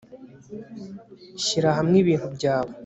[1.45, 2.71] shyira hamwe ibintu byawe